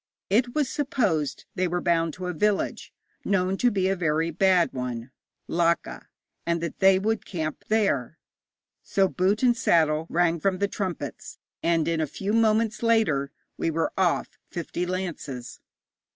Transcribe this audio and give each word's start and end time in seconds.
It 0.31 0.55
was 0.55 0.67
supposed 0.67 1.45
they 1.53 1.67
were 1.67 1.79
bound 1.79 2.15
to 2.15 2.25
a 2.25 2.33
village 2.33 2.91
known 3.23 3.55
to 3.57 3.69
be 3.69 3.87
a 3.87 3.95
very 3.95 4.31
bad 4.31 4.73
one 4.73 5.11
Laka 5.47 6.07
and 6.43 6.59
that 6.59 6.79
they 6.79 6.97
would 6.97 7.23
camp 7.23 7.65
there. 7.67 8.17
So 8.81 9.07
'boot 9.07 9.43
and 9.43 9.55
saddle' 9.55 10.07
rang 10.09 10.39
from 10.39 10.57
the 10.57 10.67
trumpets, 10.67 11.37
and 11.61 11.87
in 11.87 12.01
a 12.01 12.07
few 12.07 12.33
moments 12.33 12.81
later 12.81 13.31
we 13.57 13.69
were 13.69 13.93
off, 13.95 14.39
fifty 14.49 14.87
lances. 14.87 15.59